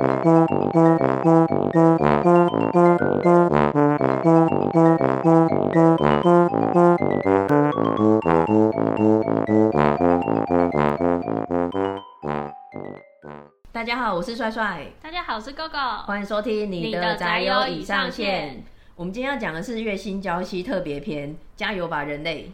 [0.00, 0.06] 大
[13.84, 14.86] 家好，我是帅帅。
[15.02, 16.06] 大家好，我是 GoGo。
[16.06, 18.64] 欢迎收听你的宅友已上线。
[18.96, 22.50] 我们今天要讲的是《月薪娇妻》特别篇，加油吧人类！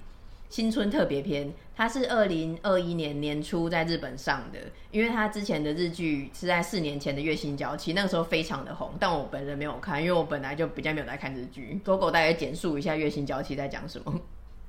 [0.48, 4.58] 新春特别篇，它是二零二一年年初在日本上的，
[4.90, 11.80] 因为它之前的日剧是在四年前的《月薪娇妻》，那个时候非常的红，但我本人没有看，因为我本来就比较没有在看日剧。
[11.84, 14.20] 狗狗大概简述一下《月薪娇妻》在讲什么？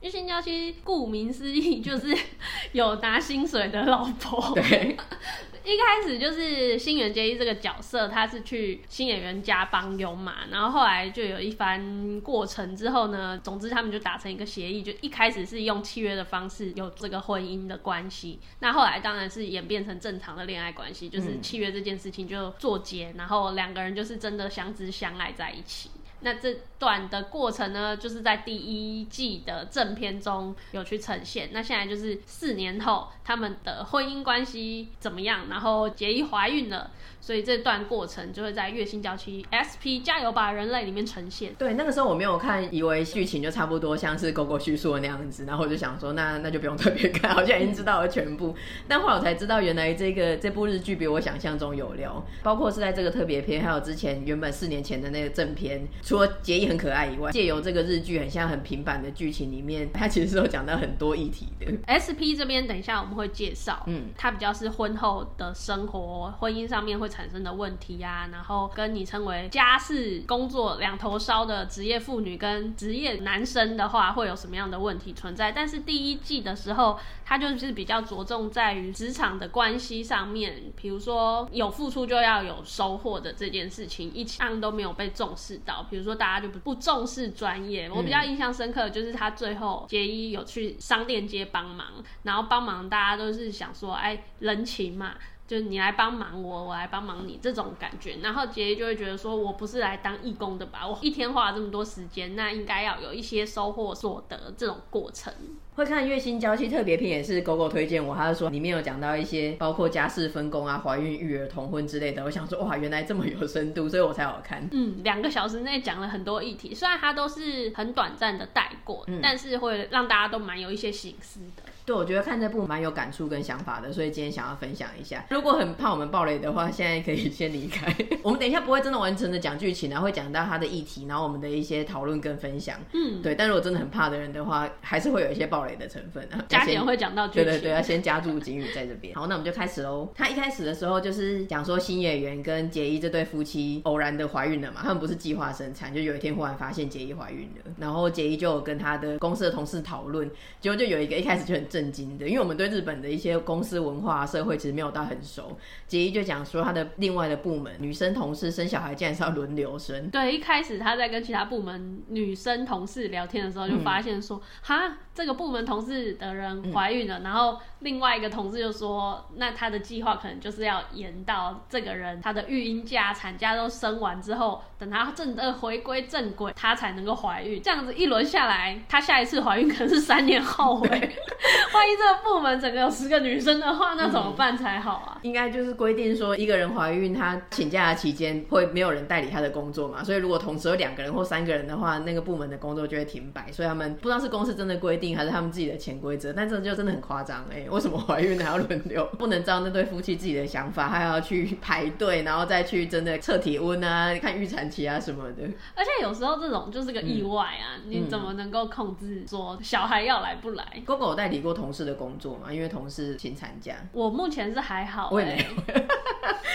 [0.02, 2.16] 月薪娇妻顾名思义就是
[2.72, 4.54] 有拿薪水的老婆。
[4.54, 4.96] 对，
[5.66, 25.90] 一开始就是新垣结衣这个角色，他是去新演员家帮佣嘛，然后后来就有一番过程之后呢，总之他们就达成一个协议，就一开始是用契约的方式有这个婚姻的关系，那后来当然是演变成正常的恋爱关系，就是契约这件事情就作结，然后两个人就是真的相知相爱在一起。
[26.22, 31.50] 那这段的过程呢，就是在第一季的正片中有去呈现。
[31.52, 35.48] 那现在就是四年后，他们的婚姻关系怎么样？
[35.50, 36.90] 然后杰伊怀孕了，
[37.28, 41.54] 所以这段过程就会在《月薪娇妻》SP 加油吧人类里面呈现。
[41.56, 48.56] 对，那个时候我没有看，以为剧情就差不多像是 GoGo 叙述的那样子，然后我就想说，那那就不用特别看，好像已经知道了全部。
[48.88, 55.86] 但后来我才知道，原来这个这部日剧比我想象中有料，包括是在这个特别篇，还有之前原本四年前的那个正片。
[56.02, 61.68] 除了结衣很可爱以外，借由这个日剧很像很平板的剧情里面，它其实是有讲到很多议题的。
[61.92, 75.52] SP 这边等一下我们会介绍，嗯，它比较是婚后的生活、婚姻上面会产生的问题呀、然后跟你称为家事工作两头烧的职业妇女跟职业男生的话，会有什么样的问题存在？
[75.52, 86.38] 但是第一季的时候，它就是比较着重在于职场的关系上面，比如说有付出就要有收获的这件事情，一向都没有被重视到，比如说大家。
[86.38, 87.90] 就不不重视专业。
[87.90, 91.88] 我比较印象深刻的就是他最后结衣有去商店街帮忙，
[92.22, 95.16] 然后帮忙大家都是想说，哎，人情嘛，
[95.48, 98.18] 就是你来帮忙我，我来帮忙你这种感觉。
[98.22, 100.86] 然后结衣就会觉得说，我不是来当义工的吧？
[100.86, 105.34] 我一天花了这么多时间，那应该要有一些收获所得这种过程。
[105.76, 112.24] 会看《月薪娇妻》特别篇也是 GoGo 推荐我，他就说里面有讲到一些包括家事分工啊、怀孕、育儿、同婚之类的。
[112.26, 114.68] 我想说哇，原来这么有深度，所以我才好看。
[114.72, 121.64] 嗯，两个小时内讲了很多议题，虽然它都是很短暂的带过，嗯，但是会让大家都蛮有一些醒思的。
[121.88, 125.26] 对，我觉得看这部蛮有感触跟想法的，所以今天想要分享一下。
[125.30, 127.96] 如果很怕我们暴雷的话，现在可以先离开。
[128.22, 132.78] 我们等一下不会真的完整的讲剧情，然后会讲到它的议题，然后我们的一些讨论跟分享。
[132.92, 133.34] 嗯，对。
[133.34, 136.44] 但如果真的很怕的人的话，还是会有一些暴雷的成分啊。
[136.50, 139.16] 加点会讲到剧情，对对对，要先加注警语在这边。
[139.16, 140.12] 好，那我们就开始喽。
[140.14, 155.56] 他一开始的时候就是讲说新演员跟杰伊这对夫妻偶然的怀孕了嘛，他们不是计划生产，就有一天忽然发现杰伊怀孕了，然后杰伊就有跟他的公司的同事讨论，结果就有一个一开始就很震惊的，因为我们对日本的一些公司文化社会其实没有到很熟，
[155.86, 160.10] 结衣就讲说他的另外的部门女生同事生小孩竟然是要轮流生。
[160.10, 177.62] 对，一开始他在跟其他部门女生同事聊天的时候，就发现说，哈、嗯，这个部门同事的人怀孕了，嗯，然后另外一个同事就说，那他的计划可能就是要延到这个人他的育婴假、产假都生完之后，等她正的回归正轨，她才能够怀孕。
[177.62, 180.80] 这样子一轮下来，她下一次怀孕可能是三年后。
[181.74, 185.20] 万一这个部门整个有十个女生的话，那怎么办才好啊？
[185.22, 190.04] 应该就是规定说，一个人怀孕，她请假的期间会没有人代理她的工作嘛。
[190.04, 193.52] 所以如果同时有两个人或三个人的话，那个部门的工作就会停摆。
[193.52, 196.34] 所以他们不知道是公司真的规定，还是他们自己的潜规则。
[196.34, 197.66] 但这就真的很夸张哎！
[197.70, 199.06] 为什么怀孕还要轮流？
[199.18, 205.44] 不能照那对夫妻自己的想法，还要去排队，然后再去真的测体温啊、看预产期啊什么的。
[205.76, 212.52] 而且有时候这种就是个意外啊，嗯、你怎么能够控制说小孩要来不来？GoGo 有代理过同事的工作嘛？
[212.54, 213.76] 因为同事请产假。
[213.92, 215.84] 我目前是还好、欸，我也没有。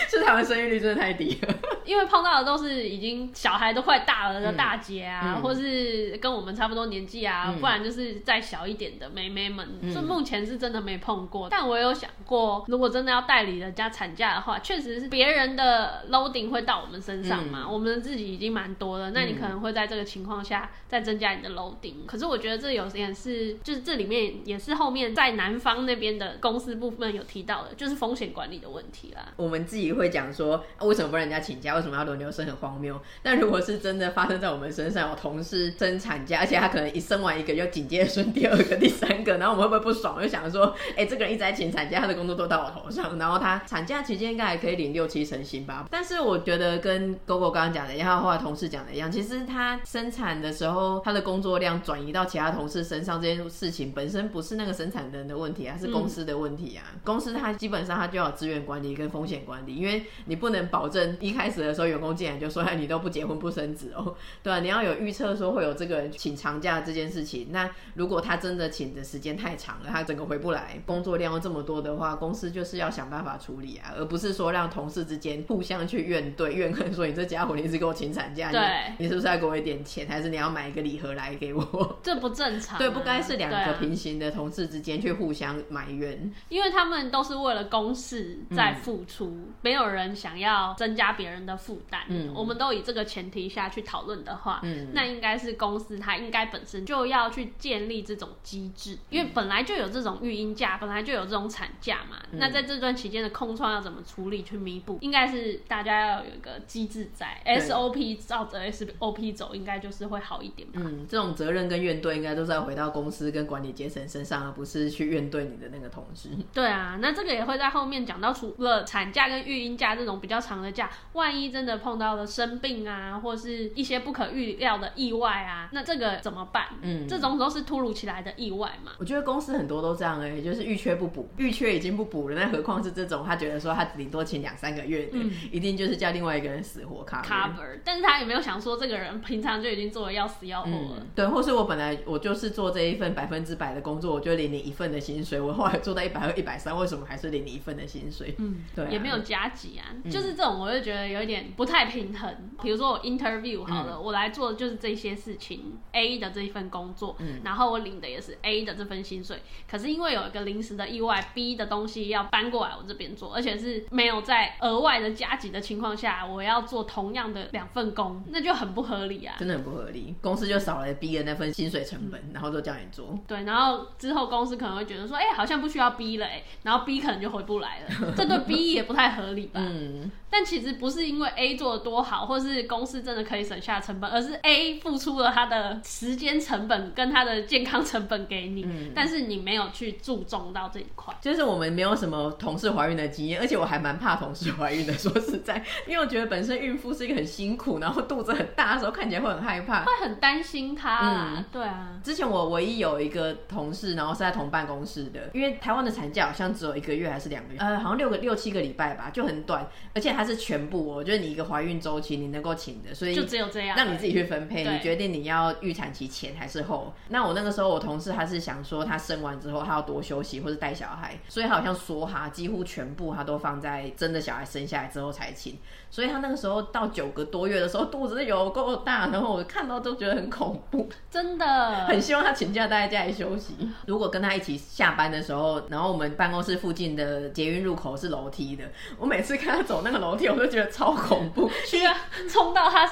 [0.09, 1.55] 是台湾生育率真的太低了，
[1.85, 9.67] 因为碰到的都是已经小孩都快大了的大姐啊，嗯、或是跟我们差不多年纪啊、嗯，不然就是再小一点的妹妹们。
[9.91, 17.63] 就、嗯、目前是真的没碰过，但我有想过，如果真的要代理人家产假的话，确实是别人的 loading 会到我们身上嘛。
[17.63, 22.05] 嗯、我们自己已经蛮多了，那你可能会在这个情况下再增加你的 loading。
[22.05, 29.31] 可是我觉得这有点是，就是这里面也是后面在南方那边的公司部分有提到的，就是风险管理的问题啦。
[29.37, 31.75] 我们自己会讲说，为什么不让人家请假？
[31.75, 33.01] 为什么要轮流生很荒谬。
[33.21, 40.21] 但如果是真的发生在我们身上，我同事生产假，而且他可能一生完一个，又紧接着生第二个、第三个，然后我们会不会不爽？
[40.21, 45.87] 就想说，哎、欸，这个人一直在请产假，他的工作都到我头上，然后他产假期间应该还可以领六七成薪吧？
[45.89, 56.83] 但是我觉得跟 GoGo 刚刚讲的，然后后来同事讲的一样，其实他生产的时候，他的工作量转移到其他同事身上这件事情本身不是那个生产人的问题啊，是公司的问题啊。
[57.03, 67.49] 公司它基本上它就要资源管理跟风险管理，因为你不能保证一开始的时候员工进来就说，哎，你都不结婚不生子哦， 对啊，你要有预测说会有这个人请长假这件事情。
[67.51, 78.61] 那如果他真的请的时间太长了，他整个回不来，工作量又这么多的话，公司就是要想办法处理啊，而不是说让同事之间互相去怨对怨恨，说你这家伙你是给我请产假，对
[78.97, 81.99] 你，你是不是要给我一点钱，还是你要买一个礼盒来给我？
[82.01, 82.79] 这不正常啊。
[82.79, 92.03] 对，不该是两个平行的同事之间去互相埋怨，因为他们都是为了公事在付出，嗯，没有人想要增加别人的负担。
[92.07, 102.17] 嗯，我们都以这个前提下去讨论的话，嗯，那应该是公司它应该本身就要去建立这种机制，因为本来就有这种育婴假，本来就有这种产假嘛。
[102.31, 104.97] 嗯，那在这段期间的空窗要怎么处理去弥补？
[105.01, 107.41] 应该是大家要有一个机制在
[107.73, 110.81] ，SOP 照着 SOP 走，应该就是会好一点吧。
[110.83, 116.29] 嗯，这种责任跟怨怼应该都是要回到公司跟管理阶层身上，而不是去怨怼你的那个同事。
[116.53, 126.65] 对啊，那这个也会在后面讲到，除了产假跟育婴假这种比较长的假，万一真的碰到了生病啊，或是一些不可预料的意外啊，那这个怎么办？
[126.81, 128.93] 嗯，这种都是突如其来的意外嘛。
[128.99, 137.62] 我觉得公司很多都这样哎、欸，就是预缺不补，预缺已经不补了，那何况是这种他觉得说他顶多请两三个月的，嗯，一定就是叫另外一个人死活 cover。
[137.83, 148.35] 但是他也没有想说这个人平常就已经做的要死要活了，嗯，对，或是我本来我就是做这一份百分之百的工作，我就领你一份的薪水，我后来做到一百二、一百三，为什么还是领你一份的薪水？
[148.37, 152.33] 嗯，对、啊，也没有加急啊，就是这种，我就觉得有一点不太平衡。
[152.61, 170.13] 比如说我 interview 好了，嗯、我来做的就是这些事情，A 的这一份工作，嗯，然后我领的也是 A 的这份薪水，可是因为有一个临时的意外，B 的东西要搬过来我这边做，而且是没有在额外的加急的情况下，我要做同样的两份工，那就很不合理啊，真的很不合理。
[170.19, 179.61] 公司就少了 B 的那份薪水成本，嗯、然后就叫你做，对，然后之后公司可能会觉得说，哎、欸，好像不需要 B 了，哎，然后 B 可能就回不来了， 这对 B 也不太合理吧？
[179.63, 180.11] 嗯。
[180.35, 191.15] 但其实不是因为 A 做的多好，或是公司真的可以省下成本，而是 A 付出了他的时间成本跟他的健康成本给你，嗯，但是你没有去注重到这一块。
[191.21, 194.93] 就是我们没有什么同事怀孕的经验，而且我还蛮怕同事怀孕的。
[194.93, 201.35] 说实在，因为我觉得本身孕妇是一个很辛苦，然后肚子很大的时候看起来会很害怕，会很担心他。
[201.37, 201.99] 嗯，对啊。
[202.03, 210.23] 之前我唯一有一个同事，然后是在同办公室的，因为台湾的产假好像只有一个月还是两个月，呃，好像六个六七个礼拜吧，就很短，而且还。
[210.23, 216.93] 它是全部，我觉得你一个怀孕周期你能够请的，所以就只有这样，让你自己去分配，你决定你要预产期前还是后。
[217.09, 225.59] 那我那个时候，我同事他是想说，他生完之后他要多休息或者带小孩，所以他好像说哈，几乎全部他都放在真的小孩生下来之后才请。
[225.89, 233.55] 所以他那个时候到九个多月的时候，肚子有够大，然后我看到都觉得很恐怖，真的很希望他请假待在家里休息。
[233.85, 238.63] 如果跟他一起下班的时候，然后我们办公室附近的捷运入口是楼梯的，
[238.97, 241.93] 我每次看他走那个楼梯，我都觉得超恐怖， 需要
[242.27, 242.85] 冲到他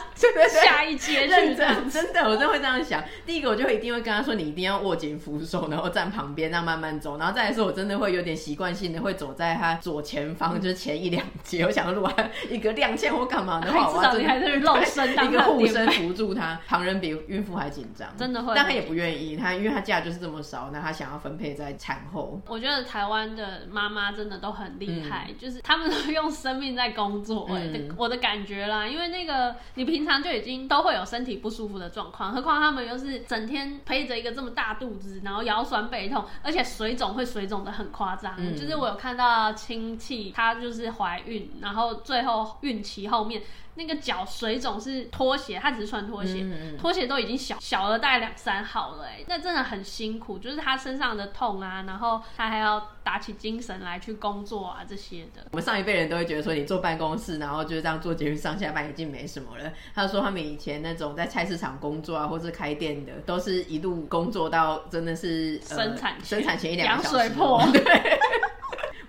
[0.63, 1.31] 下一阶去。
[1.31, 3.03] 认真，真的，我真的会这样想。
[3.25, 7.17] 第一个，我就会一定会跟他说，你一定要握紧扶手，然后站旁边，让慢慢走。
[7.17, 11.63] 然后再来说，我真的会有点习惯性的会走在他左前方，就是前一两节。
[11.63, 12.13] 我想，如果
[12.47, 12.91] 一个亮。
[13.01, 18.53] 剑或干嘛的话， 至少你还是露身当一个护身扶住他，旁人比孕妇还紧张，真的会。
[18.55, 22.39] 但他也不愿意，他因为他假就是这么少，那他想要分配在产后。
[22.47, 27.55] 我觉得台湾的妈妈真的都很厉害，嗯、就是他们都用生命在工作、欸。
[27.55, 38.35] 哎、嗯，我的感觉啦，因为那个你平常就已经都会有身体不舒服的状况，何况他们又是整天陪着一个这么大肚子，然后腰酸背痛，而且水肿会水肿的很夸张。
[38.37, 42.81] 嗯、就是我有看到亲戚，她就是怀孕，然后最后孕。
[42.81, 43.39] 期后面
[43.75, 55.45] 那个脚水肿是拖鞋，他只是穿拖鞋，嗯嗯，拖鞋都已经小小了大概两三号了，哎，那真的很辛苦，就是他身上的痛啊，然后他还要打起精神来去工作啊这些的。
[55.51, 59.71] 我们上一辈人都会觉得说，你坐办公室，然后就是这样坐捷运上下班已经没什么了。
[59.95, 67.17] 他说他们以前那种在菜市场工作啊，或是开店的，都是一路工作到真的是生产、呃、生产前一两个小时。
[67.17, 67.65] 羊水破。
[67.71, 68.19] 对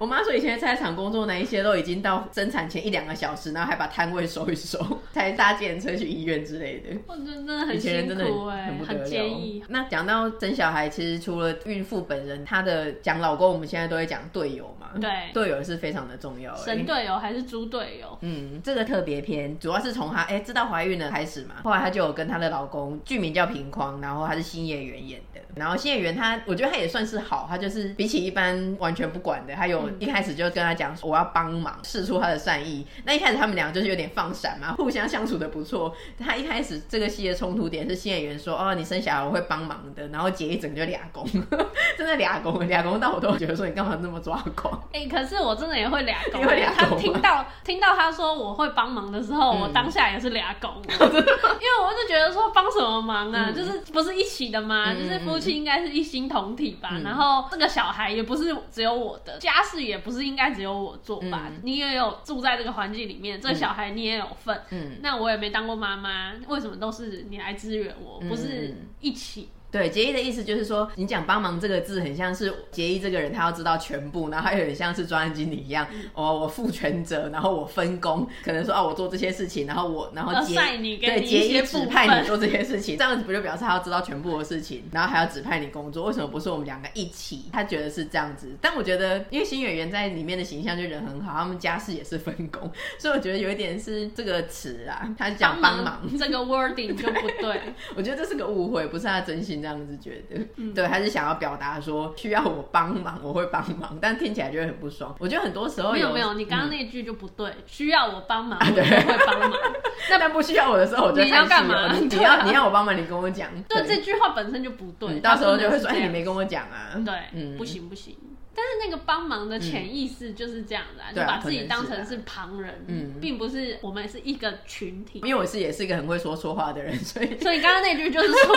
[0.03, 6.89] 我妈说以前在菜场工作那一些都已经到生产前一两个小时，然后还把摊位收一收， 才搭计程车去医院之类的。
[7.07, 9.63] 我真的很辛苦哎、欸，很建议。
[9.69, 14.89] 那讲到生小孩，其实除了孕妇本人，她的讲老公，我们现在都会讲队友嘛。
[15.01, 16.53] 对，队友是非常的重要。
[16.57, 18.19] 神队友还是猪队友？
[18.23, 25.41] 嗯，这个特别篇主要是从她哎知道怀孕了开始嘛，后来她就有跟她的老公，剧名叫平框，然后她是新演员演的。
[25.55, 32.87] 然后新演员她，我觉得她也算是好，她就是比起一般完全不管的，她有一开始就跟他讲说我要帮忙，试出他的善意。
[33.05, 35.95] 那一开始他们俩就是有点放闪嘛，互相相处的不错。
[36.19, 41.25] 他一开始这个戏的冲突点是新演员说哦，你生小孩我会帮忙的，然后结一整就俩公，
[41.97, 44.73] 真的俩公俩公到我都觉得说你干嘛那么抓狂？
[44.93, 54.87] 哎、欸，可是我真的也会俩公， 因为他听到听到他说我会帮忙的时候，嗯、我当下也是俩公， 因为我就觉得说帮什么忙啊，嗯、就是不是一起的吗？
[54.93, 56.23] 嗯、就是夫妻应该是一心。
[56.33, 61.47] 同体吧，嗯、然后这个小孩也不是只有我的，家事也不是应该只有我做吧？
[61.49, 64.61] 嗯、你也有住在这个环境里面，这小孩你也有份。
[64.71, 69.49] 嗯，那我也没当过妈妈，为什么都是你来支援我，不是一起？
[69.73, 86.05] 对，结义的意思就是说，你讲帮忙这个字，很像是结义这个人，他要知道全部，然后他有点像是专案经理一样，嗯、哦，我负全责，然后我分工，可能说啊，我做这些事情，然后我，然后结你对结义指派你做这些事情，这样子不就表示他要知道全部的事情，然后还要指派你工作？
[86.05, 87.47] 为什么不是我们两个一起？
[87.51, 97.61] 他觉得是这样子，但我觉得，因为新演员在里面的形象就人很好，他们家事也是分工，所以我觉得有一点是这个词啊，他讲帮忙，忙这个 wording 就不对， 对
[97.97, 100.45] 我觉得这是个误会，不是他真心这样子觉得。
[100.57, 105.15] 嗯、对，还是想要表达说需要我帮忙，我会帮忙，但听起来就会很不爽。
[105.21, 109.53] 我觉得很多时候有没有没有，你刚刚那句就不对，嗯、需要我帮忙，我会帮忙。
[110.11, 111.93] 那但不需要我的时候，我就你要干嘛？
[111.95, 113.49] 你要你要我帮忙，你跟我讲。
[113.69, 116.93] 对，这句话本身就不对，你到时候就会说，哎，你没跟我讲啊。
[117.05, 118.17] 对，嗯，不行不行。
[118.55, 125.21] 但是那个帮忙的潜意识就是这样的，啊，嗯、就把自己当成是旁人，嗯，并不是我们是一个群体。
[125.21, 128.55] 因为我是也是一个很会说错话的人， 所以所以刚刚那句就是错。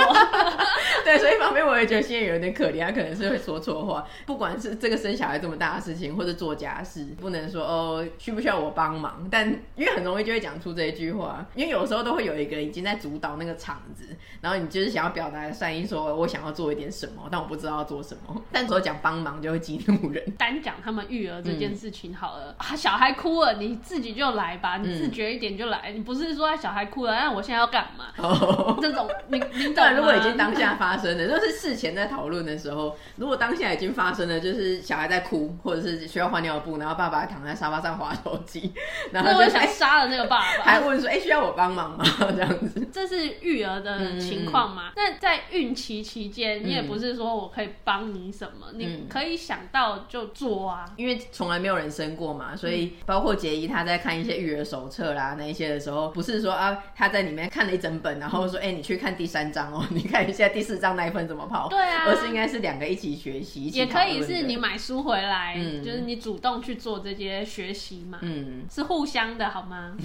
[1.05, 4.05] 对，所以一方面我也觉得现在有点可怜，他可能是会说错话。
[4.25, 9.25] 不管是这个生小孩这么大的事情，或者做家事，不能说哦需不需要我帮忙？
[9.31, 14.05] 但因为很容易就会讲出这一句话，因为有时候都会有一个人已经在主导那个场子，
[14.41, 18.41] 然后你就是想要表达善意，说我想要做一点什么，但我不知道要做什么。
[18.51, 19.84] 但说讲帮忙就会激。
[19.85, 28.05] 路人单讲他们育儿这件事情好了，嗯、啊，小孩哭了，你自己就来吧，你自觉一点就来，嗯、你不是说小孩哭了，那我现在要干嘛？
[28.17, 29.85] 哦、这种你你懂？
[29.95, 38.73] 如果已经当下发生了，就是事前在讨论的时候，如果当下已经发生了，就是小孩在哭，或者是需要换尿布，然后爸爸躺在沙发上滑手机，
[39.11, 42.03] 然后就想杀了那个爸爸，还问说，哎、欸，需要我帮忙吗？
[42.35, 44.91] 这样子，这是育儿的情况嘛？
[44.95, 49.59] 那、嗯、在孕期期间，你也不是说我可以帮你什么，嗯、你可以想。
[49.75, 61.67] 到就做啊，因为从来没有人生过嘛，所以包括杰伊他在看一些育儿手册啦那一些的时候，不是说啊他在里面看了一整本，然后说哎、欸、你去看第三章哦， 你看一下第四章那一份怎么跑？
[61.67, 69.97] 对啊，而是应该是两个一起学习，也可以是你买书回来，嗯、就是你主动去做这些学习嘛，嗯，是互相的好吗？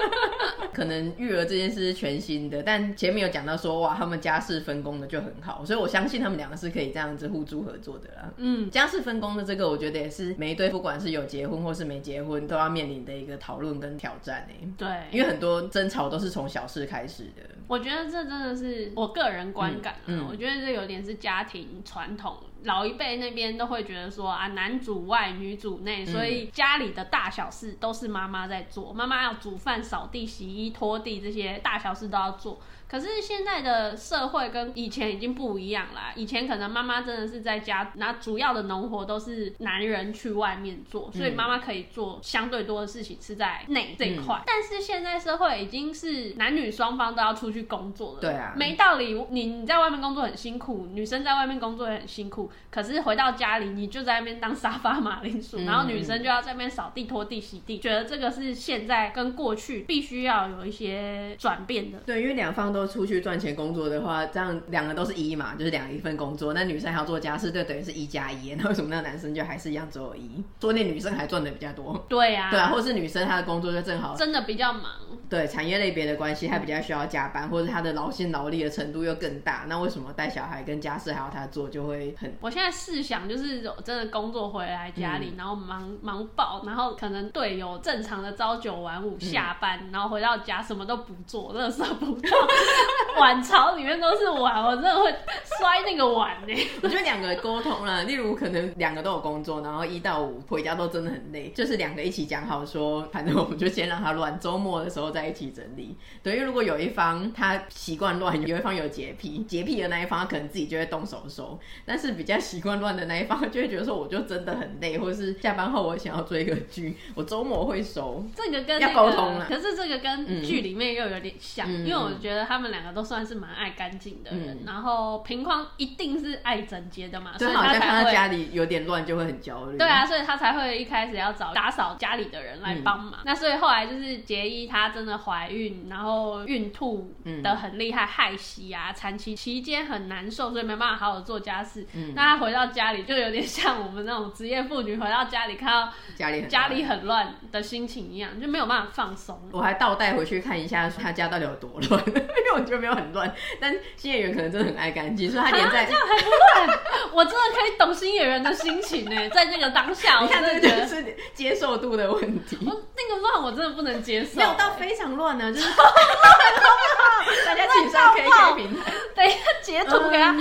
[0.72, 9.09] 可能育儿这件事是全新的，但前面有讲到说哇他们家事分工的就很好，所以我相信他们两个是可以这样子互助合作的啦，嗯，家事分。
[9.10, 14.46] 分工的这个，我觉得也是每一对，不管是有结婚或是没结婚，都要面临的一个讨论跟挑战。
[14.78, 17.42] 对，因为很多争吵都是从小事开始的。
[17.66, 22.36] 我觉得这真的是我个人观感啊，嗯嗯、我觉得这有点是家庭传统。
[22.64, 32.60] 老一辈那边都会觉得说啊，男主外女主内，所以家里的大小事都是妈妈在做，妈妈要煮饭、扫地、洗衣、拖地这些大小事都要做。
[32.88, 44.38] 可是现在的社会跟以前已经不一样啦，以前可能妈妈真的是在家，那主要的农活都是男人去外面做，所以妈妈可以做相对多的事情是在内这一块。
[44.38, 61.98] 嗯、但是现在社会已经是男女双方都要出去工作了，对啊，没道理，你你在外面工作很辛苦，女生在外面工作也很辛苦，可是回到家里你就在那边当沙发马铃薯，嗯、然后女生就要在那边扫地、拖地、洗地，觉得这个是现在跟过去必须要有一些转变的。
[62.00, 62.90] 对，因为两方都。
[62.90, 66.52] 出去赚钱工作的话，这样两个都是一嘛，就是两一份工作。
[66.52, 68.52] 那女生还要做家事，就等于是一加一。
[68.56, 70.42] 那为什么那个男生就还是一样只有一？
[70.60, 72.04] 说那女生还赚的比较多。
[72.08, 74.84] 对呀、啊，对啊，或是女生她的工作就正好真的比较忙。
[75.28, 79.66] 对，产业类别的关系，她比较需要加班，或者她的劳心劳力的程度又更大。
[79.68, 92.38] 那为什么带小孩跟家事还要她做，就会很我现在试想，就是真的工作回来家里，嗯、然后忙忙爆，然后可能队友正常的朝九晚五下班，嗯、然后回到家什么都不做，垃圾不做，
[93.20, 95.10] 碗槽里面都是碗，我真的会
[95.58, 96.54] 摔那个碗呢。
[96.82, 105.94] 我觉得两个沟通了，例如可能两个都有工作，然后一到五回家都真的很累，就是两个一起讲好说，反正我们就先让他乱，周末的时候再一起整理。
[106.22, 118.24] 等于如果有一方他习惯乱，有一方有洁癖，洁癖的那一方他可能自己就会动手收，但是比较习惯乱的那一方就会觉得说，我就真的很累，或者是下班后我想要追个剧，我周末会收。
[118.34, 129.78] 这个跟、那个、要沟通了，可是这个跟剧里面又有点像，嗯、因为我觉得他们两个都算是蛮爱干净的人，嗯、然后平匡一定是爱整洁的嘛，所以他看到家里有点乱就会很焦虑。
[129.78, 133.20] 对啊，所以他才会一开始要找打扫家里的人来帮忙。
[133.20, 141.86] 嗯、那所以后来就是杰伊她真的怀孕，然后孕吐的很厉害，害喜啊，产期期间很难受，所以没办法好好做家事。
[141.94, 149.48] 嗯，那她回到家里就有点像我们那种职业妇女回到家里看到家里家里很乱的心情一样，就没有办法放松。
[149.52, 156.78] 我还倒带回去看一下他家到底有多乱， 因为我觉得没有很乱，但新演员可能真的很爱干净，所以他连在、啊、这样还不乱，
[157.14, 162.58] 我真的可以懂新演员的心情呢，在那个当下，我真的觉得是接受度的问题。
[162.66, 165.70] 我那个乱我真的不能接受，没有到非常乱呢，就是
[167.46, 170.36] 大家请上 KK 平台，等一下截图给他。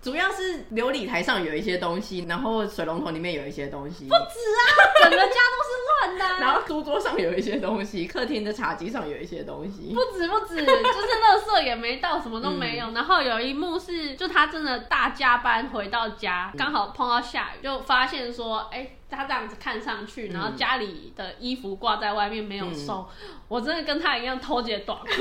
[0.00, 4.62] 主要是琉璃台上有一些东西，然后水龙头里面有一些东西，不止啊，
[5.02, 5.34] 整个家都是
[5.88, 6.38] 乱的、啊。
[6.40, 12.86] 然后书桌上有一些东西，客厅的茶几上有一些东西，不止不止，就是垃圾也没到，什么都没有。
[12.86, 18.94] 嗯、然后有一幕是，就他真的大加班回到家，刚好碰到下雨，就发现说，哎、欸。
[19.10, 25.06] 他这样子看上去，然后家里的衣服挂在外面没有收，嗯、我真的跟他一样偷截短裤。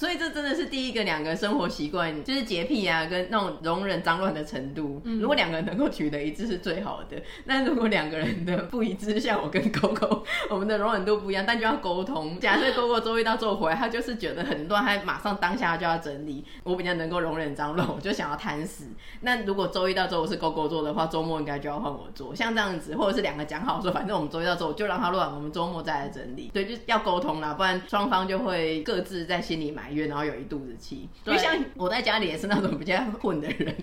[0.00, 4.98] 所以这真的是第一个两个生活习惯，就是洁癖啊，跟那种容忍脏乱的程度。
[5.04, 7.22] 嗯、如果两个人能够取得一致是最好的。
[7.44, 12.40] 那如果两个人的不一致，像我跟 Coco，我们的容忍度不一样，但就要沟通。
[12.40, 16.42] 假设 Coco 周一到周五回来，他就是觉得很乱，他马上当下就要整理。
[16.62, 18.86] 我比较能够容忍脏乱，我就想要贪死。
[19.20, 21.68] 那如果周一到周五是 Coco 做的话，周末应该就。
[21.68, 26.50] 要换我做，像这样子，或者是两个讲好说，反正我们周一到周五就让他乱，我们周末再来整理。
[26.54, 31.08] 对，就是要沟通啦，不然双方就会各自在心里埋怨，然后有一肚子气。
[31.24, 33.74] 就，像我在家里也是那种比较混的人。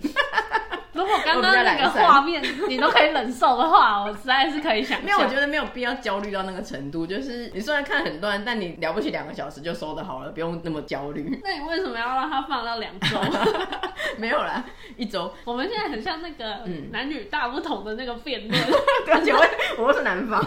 [0.94, 5.00] 如果刚刚那个画面你都可以忍受的话，我实在是可以想。
[5.04, 7.06] 没有，我觉得没有必要焦虑到那个程度。
[7.06, 11.40] 就是你虽然看很乱，但你了不起两个小时就收的好了，不用那么焦虑。
[11.44, 13.16] 那你为什么要让它放到两周？
[14.16, 14.64] 没有啦，
[14.96, 15.32] 一周。
[15.44, 18.60] 我们现在很像那个男女大不同的那个辩论。
[19.06, 19.48] 对，请问
[19.78, 20.44] 我是男方。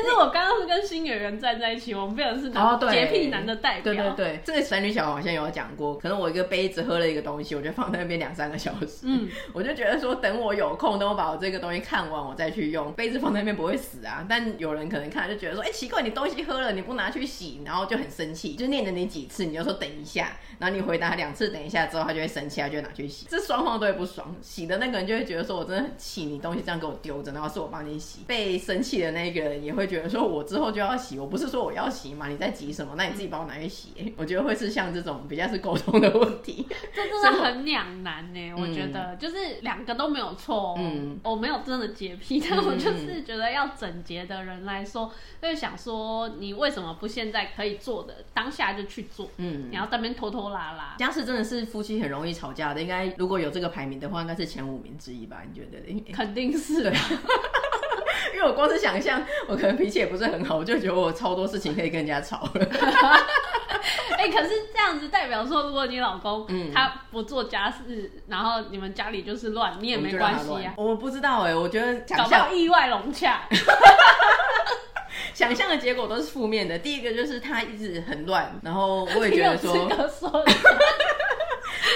[0.00, 2.50] 但是我刚刚是跟新演员站在一起，我们变成是
[2.92, 3.92] 洁癖男的代表。
[3.92, 9.00] 对对对，这个神女小王好像有讲过，可能我一个杯子喝了一个东西，我就放在那边两三个小时。
[9.02, 12.92] 嗯， 我就觉得说，等我有空，等我把我这个东西看完，我再去用。
[12.92, 14.24] 杯子放在那边不会死啊。
[14.28, 23.26] 但有人可能看就觉得说，哎、欸，奇怪，你东西喝了，你不拿去洗，然后就很生气，就念了你几次，你就说等一下，然后你回答两次等一下之后，他就会生气，他就会拿去洗。
[23.28, 28.20] 这双方都会不爽，洗的那个人就会觉得说，我真的很气，你东西这样给我丢着，然后是我帮你洗。
[28.26, 32.94] 被生气的那个人也会觉得说，我之后就要洗，我不是说我要洗嘛，你在急什么？
[32.96, 34.14] 那你自己帮我拿去洗。
[34.16, 38.52] 我觉得会是像这种比较是沟通的问题，这真的 很两难呢。
[38.56, 49.30] 我觉得就是两个都没有错，嗯，我没有真的洁癖， 但我就是觉得要整洁的人来说，就是想说你为什么不现在可以做的当下就去做？
[49.38, 50.94] 嗯，你要在那边拖拖拉拉。
[50.98, 55.42] 家事真的是夫妻很容易吵架的，应该如果有这个排名的话，应该是前五名之一吧？
[55.48, 56.12] 你觉得？
[56.12, 56.92] 肯定是的。
[58.34, 62.50] 因为我光是想象，我可能脾气也不是很好，我就觉得我超多事情可以跟人家吵了。
[64.18, 70.74] 哎、欸，可是这样子代表说，如果你老公他不做家事，嗯、然后你们家里就是乱，你也没关系啊。
[70.76, 73.42] 我不知道哎、欸，我觉得搞不好意外融洽。
[75.34, 76.76] 想象的结果都是负面的。
[76.78, 80.44] 第一个就是他一直很乱，然后我也觉得说。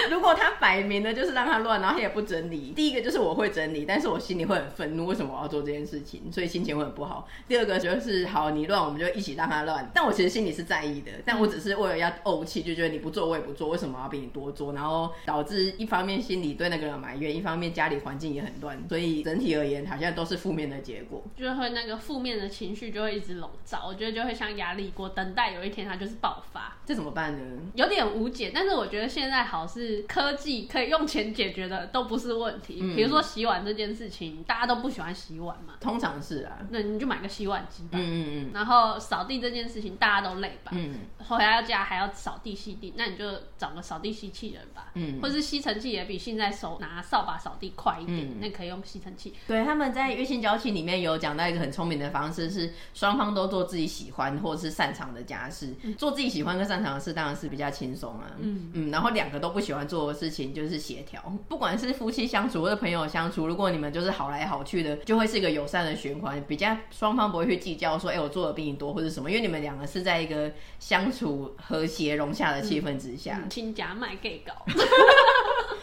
[0.09, 2.73] 如果他摆明了就是让他乱，然后他也不整理。
[2.75, 6.31] 第一个就是我会整理，但是我心里会很愤怒，为什么我要做这件事情？
[6.31, 7.27] 所以心情会很不好。
[7.47, 9.89] 第二个就是好，你乱，我们就一起让他乱。
[9.93, 14.73] 但我其实心里是在意的，但我只是为了要怄气，就觉得你不做我也不做，为什么要比你多做？
[14.73, 23.85] 然后导致一方面心里对那个人埋怨，一方面家里环境也很乱，所以整体而言好像都是负面的结果，就会那个负面的情绪就会一直笼罩。
[23.87, 26.77] 我觉得就会像压力锅，等待有一天它就是爆发。
[26.85, 27.61] 这怎么办呢？
[27.75, 29.92] 有点无解，但是我觉得现在好是。
[29.95, 32.79] 是科技可以用钱解决的都不是问题。
[32.81, 37.91] 嗯、比如说洗碗这件事情，大家都不喜欢洗碗嘛，通常是啊，那你就买个洗碗机吧。
[37.93, 38.51] 嗯嗯嗯。
[38.53, 43.25] 然后扫地这件事情大家都累吧，嗯，回到家还要扫地吸地，那你就
[43.57, 49.33] 找个扫地吸器人吧，嗯，或是吸尘器也比现在手拿扫把扫地快一点，嗯、那可以用吸尘器。
[49.47, 74.53] 对，他们在《月薪交情》里面有讲到一个很聪明的方式，是双方都做自己喜欢或是擅长的家事，嗯、做自己喜欢跟擅长的事当然是比较轻松啊，嗯嗯，然后两个都不喜欢做的事情就是协调，不管是夫妻相处或者朋友相处，如果你们就是好来好去的，就会是一个友善的循环，比较双方不会去计较说，哎，我做的比你多或者什么，因为你们两个是在一个相处和谐融洽的气氛之下，亲家卖 gay 搞。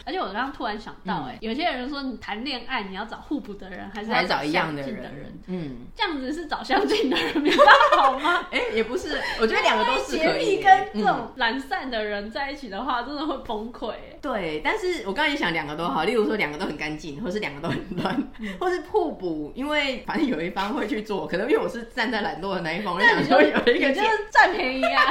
[0.05, 5.39] 而且我刚刚突然想到，哎，有些人说你谈恋爱你要找互补的人，还是要找一样的人？
[5.47, 7.63] 嗯，这样子是找相近的人比较
[7.97, 8.45] 好吗？
[8.51, 10.61] 哎，也不是，我觉得两个都是可以。
[10.61, 13.93] 跟这种懒散的人在一起的话，真的会崩溃。
[14.21, 25.03] 对，但是我刚才也想两个都好，例如说两个都很干净，或是两个都很乱， 或是互补，因为反正有一方会去做，可能因为我是站在懒惰的那一方，我想说有一个就是占便宜啊，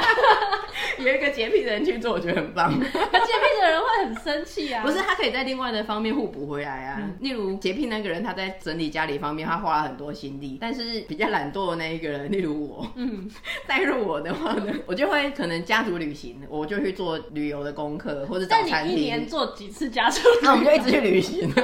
[0.99, 2.71] 有一个洁癖的人去做，我觉得很棒。
[2.71, 4.83] 洁癖的人会很生气啊。
[4.91, 6.97] 不是，他可以在另外的方面互补回来啊。
[6.99, 10.57] 嗯、例如洁癖那个人，他在整理家里方面，他花了很多心力。
[10.59, 13.29] 但是比较懒惰的那一个人，例如我，嗯，
[13.67, 18.97] 带入我的话呢，我就会可能家族旅行，我就去做旅游的功课，或者找餐厅。
[18.97, 20.21] 一年做几次家族？
[20.43, 21.51] 那我们就一直去旅行。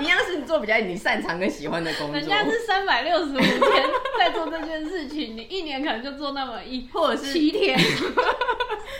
[0.00, 2.14] 一样是你做比较你擅长跟喜欢的工作。
[2.14, 3.84] 人家是三百六十五天
[4.16, 7.76] 在做这件事情，你一年可能就做那么一 或者是七天，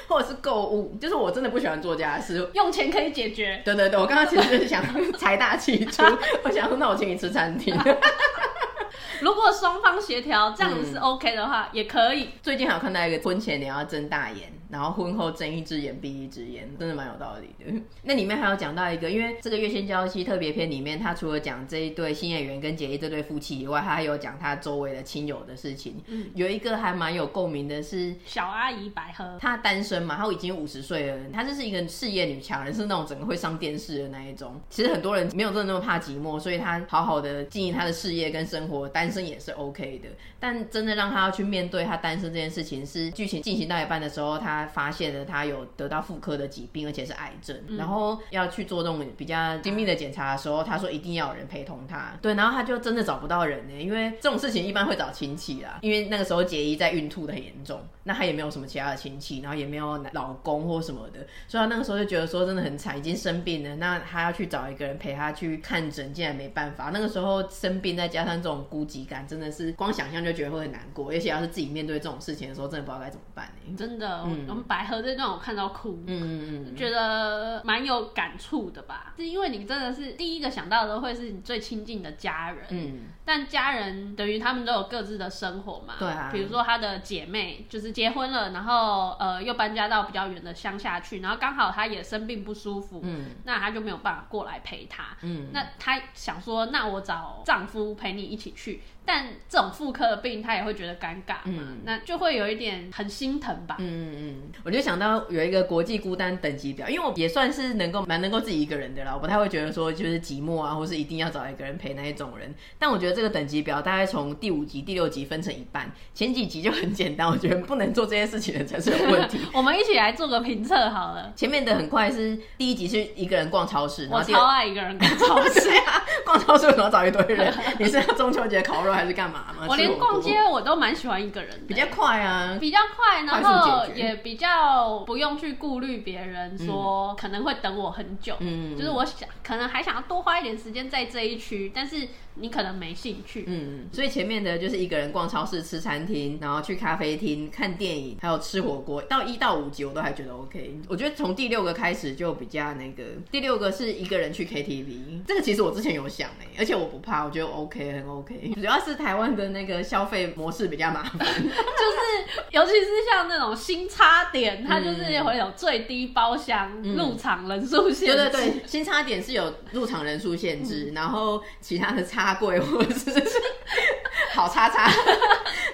[0.08, 0.96] 或者是购物。
[1.00, 3.60] 就是我真的不喜欢做家事，用钱可以解决。
[3.64, 4.82] 对对对，我刚刚其实就是想
[5.14, 6.02] 财大气粗，
[6.44, 7.76] 我想说那我请你吃餐厅。
[9.20, 12.30] 如果双方协调这样子是 OK 的话，嗯、也可以。
[12.42, 14.52] 最近还有看到一个婚前你要睁大眼。
[14.68, 17.80] 然后婚后睁一只眼闭一只眼，真的蛮有道理的。
[18.02, 25.96] 那里面还有讲到一个，因为这个月薪娇妻特别篇里面，他除了讲这一对新演员跟结衣这对夫妻以外，他还有讲他周围的亲友的事情。
[26.06, 34.60] 嗯，有一个还蛮有共鸣的是小阿姨百合，她单身嘛，她已经五十岁了，她就是一个事业女强人，是那种整个会上电视的那一种。
[34.68, 40.08] 其实很多人没有真的那么怕寂寞，所以她好好的经营她的事业跟生活，单身也是 OK 的。
[40.38, 45.24] 但真的让她要去面对她单身这件事情，是剧情进行到一半的时候，她发现了。
[45.28, 52.16] 他有得到妇科的疾病，而且是癌症，嗯、然后要去做这种比较精密的检查的时候，他说一定要有人陪同他。
[52.22, 55.78] 对，然后他就真的找不到人呢，因为这种事情一般会找亲戚啦。
[55.82, 66.88] 因为那个时候杰伊在孕吐的很严重，那他也没有什么其他的亲戚，然后也没有老公或什么的，所以他那个时候就觉得说真的很惨，已经生病了，那他要去找一个人陪他去看诊，竟然没办法。
[66.90, 73.76] 那个时候生病再加上这种孤寂感，真的是光想象就觉得会很难过，而且要是自己面对这种事情的时候，真的不知道该怎么办呢。
[73.76, 75.28] 真的，嗯、我们百合这段。
[75.28, 79.12] 我看到哭，嗯嗯嗯，觉得蛮有感触的吧？
[79.18, 98.80] 是因为你真的是第一个想到的会是你最亲近的家人，嗯，但家人等于他们都有各自的生活嘛，对啊，比如说他的姐妹就是结婚了，然后呃又搬家到比较远的乡下去，然后刚好他也生病不舒服，嗯，那他就没有办法过来陪他，嗯，那他想说，那我找丈夫陪你一起去。
[99.04, 112.54] 但这种妇科的病，他也会觉得尴尬，嗯，那就会有一点很心疼吧，嗯嗯嗯，我就想到有一个国际孤单等级表，因为我也算是能够蛮能够自己一个人的啦，我不太会觉得说就是寂寞啊，或是一定要找一个人陪那一种人。
[112.78, 119.40] 但我觉得这个等级表大概从第五集、第六集分成一半，前几集就很简单，我觉得不能做这些事情的才是有问题。
[119.52, 121.32] 我们一起来做个评测好了。
[121.34, 127.52] 前面的很快是第一集是一个人逛超市，我超爱一个人逛超市 啊，逛超市为什么要找一堆人？
[127.80, 129.66] 你是要中秋节烤肉还是干嘛吗？
[129.68, 142.06] 我连逛街我都蛮喜欢一个人的，比较快啊，比较快，然后也比较不用去顾虑别人说可能会等我很久，嗯，就是我想可能还想要多花一点时间在这一区，但是。
[142.40, 149.02] 你可能没兴趣，嗯，所以前面的就是一个人逛超市、吃餐厅，然后去咖啡厅看电影，还有吃火锅。
[149.02, 150.78] 到一到五集我都还觉得 OK。
[150.88, 158.52] 我觉得从第六个开始就比较那个，第六个是一个人去 KTV，这个其实我之前有想哎，而且我不怕，我觉得 OK 很 OK。
[158.56, 168.16] 主要是台湾的那个消费模式比较麻烦，就是 尤其是像那种新叉点，它就是会有最低包厢入场人数限制。
[168.16, 172.28] 对对对，新叉点是有入场人数限制，然后其他的叉。
[172.38, 173.42] 贵或者是是是是，
[174.34, 174.90] 好叉叉。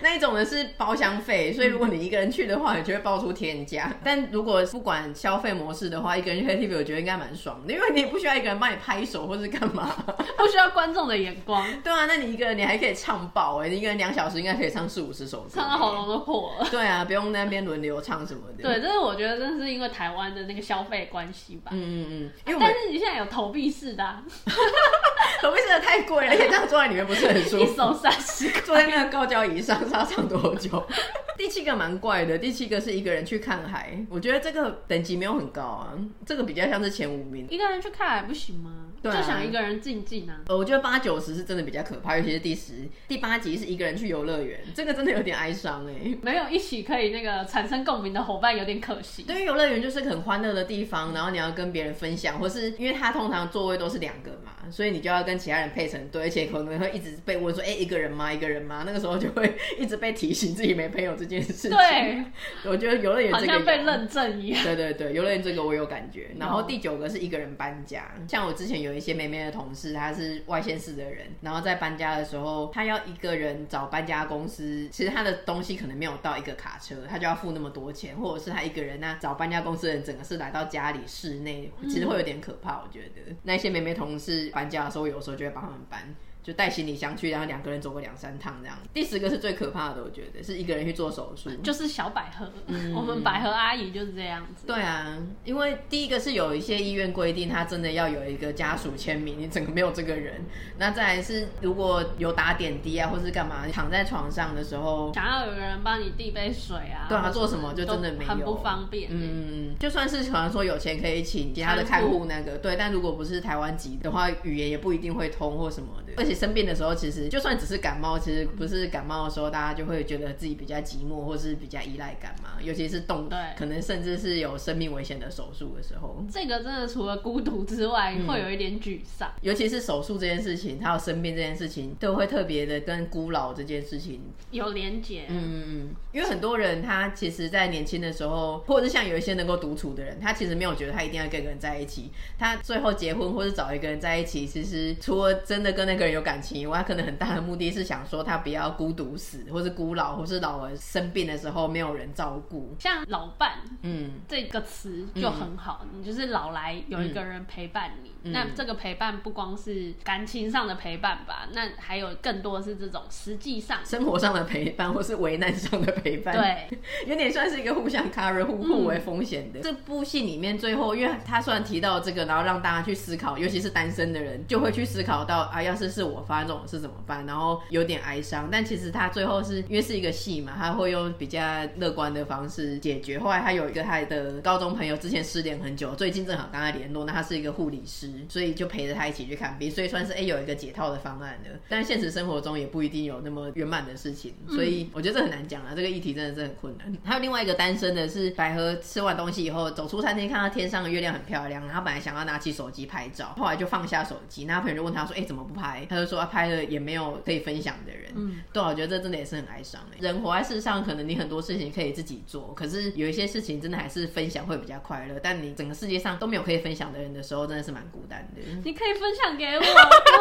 [0.04, 3.90] 那一种呢是包厢费，所以如果你一个人去的话，你就会爆出天价。
[4.04, 9.96] 但如果不管消费模式的话，一个人去 KTV 我觉得应该蛮爽的，因为你也不需要一个人帮你拍手或是干嘛，
[10.36, 11.66] 不需要观众的眼光。
[11.82, 16.68] 对啊，那你一个人你还可以唱爆哎、欸，你一个人两小时应该可以唱四五十首歌，唱到喉咙都破了。
[16.70, 18.62] 对啊，不用那边轮流唱什么的。
[18.62, 21.70] 对，这是我觉得真的是因为台湾的那个消费关系吧。
[21.72, 22.30] 嗯嗯嗯。
[22.46, 24.22] 因为但是你现在有投币式的、啊，
[25.40, 27.64] 投币式的太贵了，而且这样坐在里面不是很舒服。
[27.64, 30.84] 一手三十，坐在那个高脚椅上，是要唱多久？
[31.36, 35.92] 第七个蛮怪的，第七个是一个人去看海，我觉得这个等级没有很高啊，
[36.24, 37.46] 这个比较像是前五名。
[37.50, 38.83] 一个人去看海不行吗？
[39.04, 40.40] 对啊、就想一个人静静啊。
[40.46, 42.72] 呃，我觉得八九十是真的比较可怕，尤其是第十、
[43.06, 46.16] 第八集是一个人去游乐园，这个真的有点哀伤哎。
[46.22, 49.24] 没有一起可以那个产生共鸣的伙伴，有点可惜。
[49.24, 58.32] 对于游乐园就是个很欢乐的地方，然后你要跟别人分享，或是因为他通常座位都是两个嘛，所以你就要跟其他人配成对，而且可能会一直被问说，哎、欸，一个人吗？
[58.32, 58.84] 一个人吗？
[58.86, 61.70] 那个时候就会一直被提醒自己没朋友这件事情。
[61.70, 62.24] 对，
[62.70, 64.64] 我觉得游乐园这个好像被认证一样。
[64.64, 66.30] 对对对，游乐园这个我有感觉。
[66.38, 69.92] 然后第九个是一个人搬家，像我之前有一些妹妹的同事。
[69.92, 74.88] 她，是外县市的人，然后在搬家的时候，她要一个人找搬家公司。
[74.90, 82.82] 其实她的东西可能没有到一个卡车，她就要付那么多钱，或者是她一个人那找搬家公司的人整个是来到家里室内，其实会有点可怕。
[82.82, 86.14] 我觉得那些妹妹同事搬家的时候，有时候就会帮他们搬。
[86.44, 88.78] 就带行李箱去，然后两个人走个两三趟这样。
[88.92, 92.52] 第十个是最可怕的，我觉得是一个人去做手术，就是小百合。
[92.68, 94.66] 嗯，我们百合阿姨就是这样子。
[94.66, 100.42] 对啊，因为第一个是有一些医院规定，他真的要有一个家属签名，你整个没有这个人。
[100.78, 109.08] 那再来是如果有打点滴啊，或是干嘛，躺在床上的时候，想要有个人帮你递杯水啊，对啊，做什么就真的没有，很不方便。
[109.10, 117.28] 嗯，就算是可能说有钱可以请其他的看护那个，对，但如果不是台湾籍的话，语言也不一定会通或什么的，而且生病的时候其实。
[117.28, 122.50] 就算只是感冒，其实不是感冒的时候，大家就会觉得自己比较寂寞，或是比较依赖感嘛。
[122.62, 129.32] 尤其是动，对，可能甚至是有生命危险的手术的时候，这个真的除了孤独之外，会有一点沮丧。
[129.40, 135.24] 尤其是手术这件事情，还有生病这件事情，都会特别的跟孤老这件事情有连结。
[135.28, 142.10] 嗯嗯嗯，因为很多人他其实，在年轻的时候，或者是像有一些能够独处的人，他其实没有觉得他一定要跟一个人在一起。
[142.38, 152.74] 他最后结婚或者找一个人在一起，其实除了真的跟那个人有感情以外，他可能很大的目的是想说他不要孤独死，或是孤老，或是老了生病的时候没有人照顾。
[152.78, 158.12] 像老伴，嗯，这个词就很好，嗯，你就是老来有一个人陪伴你。
[158.22, 166.34] 嗯，那这个陪伴不光是感情上的陪伴吧，那还有更多是这种实际上生活上的陪伴，或是危难上的陪伴。
[166.34, 169.60] 对，有点算是一个互相 cover 互互为风险的。
[169.60, 177.24] 嗯，这部戏里面最后，因为他虽然提到这个，然后让大家去思考，尤其是单身的人就会去思考到啊，要是是我发生这种事怎么办？
[177.26, 181.40] 然后有点哀伤，但其实他最后是因为是一个戏嘛，他会用比较
[181.76, 183.18] 乐观的方式解决。
[183.18, 187.04] 后来他有一个他的高中朋友，之前失联很久，最近正好跟他联络。
[187.04, 191.50] 那他是一个护理师，所以就陪着他一起去看病，所以算是哎、欸、有一个解套的方案的。
[191.68, 195.72] 但是现实生活中也不一定有那么圆满的事情，所以我觉得这很难讲啊。
[195.76, 196.96] 这个议题真的是很困难。
[197.04, 204.44] 还有另外一个单身的是百合，吃完东西以后走出餐厅，看到天上的月亮很漂亮，然后本来想要拿起手机拍照，后来就放下手机。
[204.44, 209.80] 那他朋友就问他说：“哎、欸，怎么不拍？”他就说：“他拍了也没有可以分享的人。”嗯，对，我觉得这真的也是很哀伤。
[209.98, 215.18] 人活在世上，可能你很多事情可以自己做，可是有一些事情真的还是分享会比较快乐。
[215.22, 218.42] 但你整个世界上都没有可以分享的人的时候，真的是蛮孤单的。
[218.64, 219.66] 你可以分享给我，如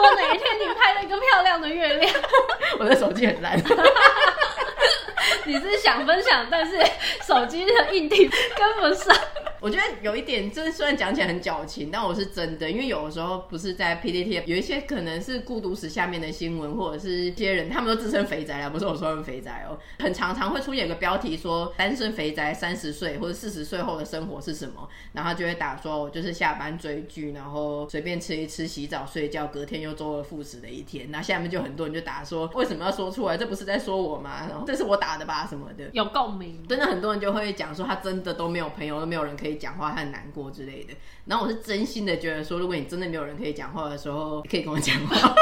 [0.01, 2.13] 果哪一天你拍了一个漂亮的月亮，
[2.79, 3.57] 我的手机很烂。
[5.45, 6.77] 你是想分享，但是
[7.21, 9.15] 手机的硬体跟不上。
[9.63, 31.09] 我觉得有一点，这虽然讲起来很矫情，但我是真的，因为有的时候不是在 PTT 有一些可能是孤独死下面的新闻，或者是一些人他们都自称肥宅了，不是我说他们肥宅哦，很常常会出现一个标题说 单身肥宅三十岁或者四十岁后的生活是什么，然后就会打说我就是下班追剧，然后随便吃一吃，洗澡睡觉，隔天又周而复始的一天。
[31.09, 33.37] 那下面就很多人就打说为什么要说出来？
[33.37, 34.45] 这不是在说我吗？
[34.49, 36.61] 然后这是我打的吧什么的，有共鸣。
[36.67, 40.93] 真的很多人就会讲说他真的都没有朋友，都没有人可以讲话，他很难过之类的。
[41.25, 45.15] 然后我是真心的觉得说，如果你真的没有人可以讲话的时候，你可以跟我讲话。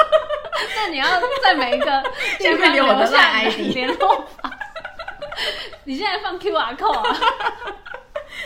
[0.75, 1.05] 那你要
[1.43, 1.85] 在每一个
[2.39, 4.51] 下面留我的 LINE ID 联络方。
[5.83, 7.17] 你现在放 QR code 啊？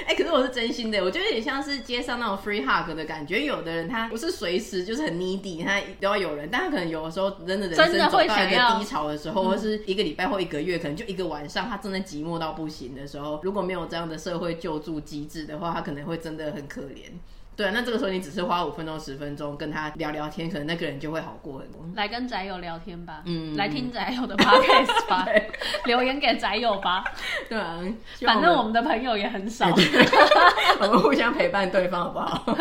[0.06, 3.44] 哎、欸，可是我是真心的，我觉得有点像是街上那种 free hug 的感觉。
[3.44, 17.10] 有的人他不是随时就是很 needy，他都要有人，但他可能有的时候真的人生走到一个低潮的时候，或是一个礼拜或一个月，可能就一个晚上，他真的寂寞到不行的时候，如果没有这样的社会救助机制的话，他可能会真的很可怜。
[17.56, 21.82] 对啊，那这个时候你只是花五分钟、十分钟跟他聊聊天，可能那个人就会好过很多。
[21.96, 25.26] 来跟宅友聊天吧，嗯，来听宅友的 podcast 吧，
[25.86, 27.04] 留言给宅友吧。
[27.50, 27.80] 对啊，
[28.26, 29.68] 反正我们的朋友也很少，
[30.82, 32.44] 我们互相陪伴对方，好不好？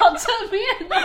[0.00, 0.96] 好正面的。